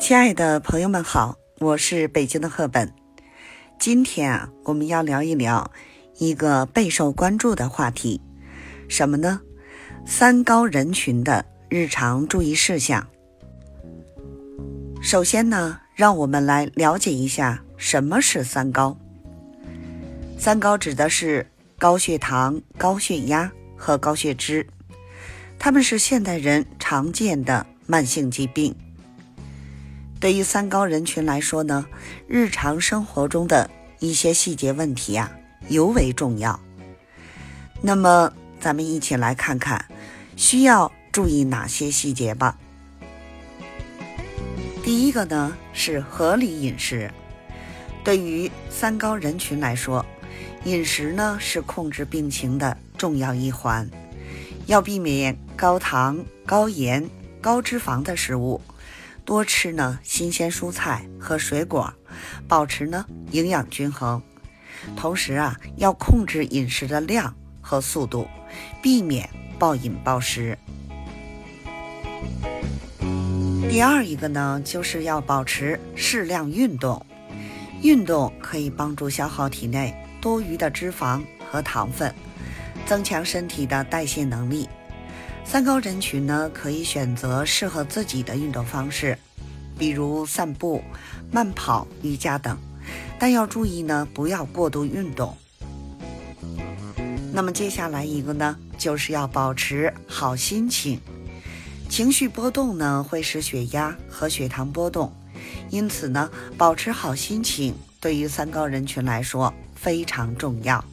[0.00, 2.90] 亲爱的朋友们好，我是北京的赫本。
[3.78, 5.70] 今天啊，我们要聊一聊
[6.16, 8.18] 一个备受关注的话题，
[8.88, 9.42] 什么呢？
[10.06, 13.06] 三高人群的日常注意事项。
[15.02, 18.98] 首先呢，让我们来了解一下什么是三高。
[20.38, 21.46] 三高指的是
[21.78, 24.66] 高血糖、高血压和高血脂，
[25.58, 28.74] 它们是现代人常见的慢性疾病。
[30.20, 31.86] 对于三高人群来说呢，
[32.28, 35.32] 日常生活中的一些细节问题呀
[35.68, 36.60] 尤为重要。
[37.80, 38.30] 那么，
[38.60, 39.82] 咱们一起来看看
[40.36, 42.58] 需要注意哪些细节吧。
[44.84, 47.10] 第一个呢是合理饮食。
[48.04, 50.04] 对于三高人群来说，
[50.64, 53.88] 饮食呢是控制病情的重要一环，
[54.66, 57.08] 要避免高糖、高盐、
[57.40, 58.60] 高脂肪的食物。
[59.24, 61.92] 多吃呢新鲜蔬菜和水果，
[62.48, 64.20] 保持呢营养均衡。
[64.96, 68.26] 同时啊，要控制饮食的量和速度，
[68.82, 69.28] 避免
[69.58, 70.56] 暴饮暴食。
[73.68, 77.04] 第二一个呢，就是要保持适量运动。
[77.82, 82.12] 运动可以帮助消耗体内多余的脂肪和糖分，
[82.84, 84.68] 增强身体的代谢能力。
[85.44, 89.18] 三高人群呢，可以选择适合自己的运动方式，
[89.76, 90.80] 比如散步、
[91.32, 92.56] 慢跑、瑜伽等，
[93.18, 95.36] 但要注意呢，不要过度运动。
[97.32, 101.00] 那么接下来一个呢，就是要保持好心情。
[101.88, 105.12] 情绪波动呢，会使血压和血糖波动，
[105.68, 110.84] 因此呢，保持好心情对于三高人群来说非常重要。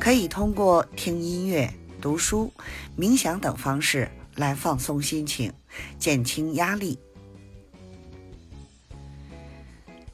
[0.00, 1.72] 可以通过听音乐。
[2.00, 2.52] 读书、
[2.98, 5.52] 冥想等方式来放松心情，
[5.98, 6.98] 减轻压力。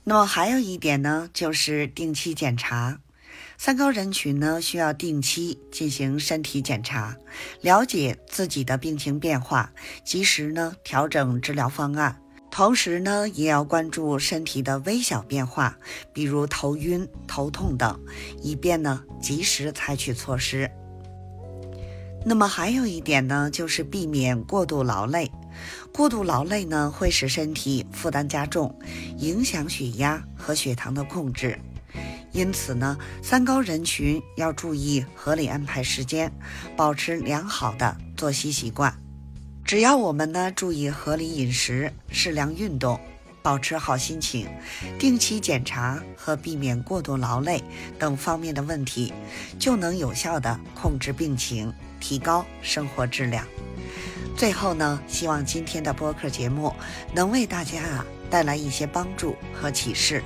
[0.05, 2.99] 那么还有一点呢，就是定期检查。
[3.57, 7.17] 三高人群呢，需要定期进行身体检查，
[7.61, 9.73] 了解自己的病情变化，
[10.05, 12.21] 及时呢调整治疗方案。
[12.51, 15.79] 同时呢，也要关注身体的微小变化，
[16.13, 17.99] 比如头晕、头痛等，
[18.43, 20.69] 以便呢及时采取措施。
[22.25, 25.31] 那么还有一点呢，就是避免过度劳累。
[25.93, 28.79] 过度劳累呢，会使身体负担加重，
[29.19, 31.59] 影响血压和血糖的控制。
[32.33, 36.33] 因此呢，三高人群要注意合理安排时间，
[36.77, 38.95] 保持良好的作息习惯。
[39.65, 42.99] 只要我们呢注意合理饮食、适量运动。
[43.45, 44.47] 保持好心情，
[45.01, 47.61] 定期检查和避免过度劳累
[47.99, 49.13] 等方面的问题，
[49.59, 53.47] 就能有效的控制病情，提高生活质量。
[54.37, 56.75] 最后呢，希望今天的播客节目
[57.15, 60.23] 能为大家啊带来一些帮助和启示，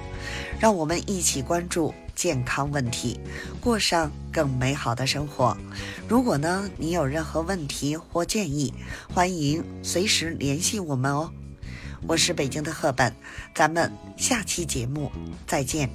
[0.58, 3.20] 让我们一起关注健康问题，
[3.60, 5.54] 过上更美好的生活。
[6.08, 8.72] 如果呢你有任何问题或建议，
[9.12, 11.30] 欢迎随时联系我们哦。
[12.06, 13.12] 我是北京的赫本，
[13.54, 15.10] 咱们下期节目
[15.46, 15.90] 再见。